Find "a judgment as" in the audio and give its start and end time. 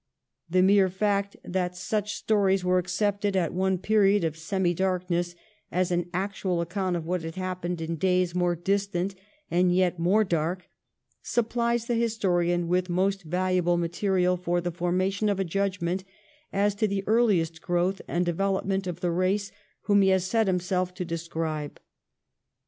15.39-16.73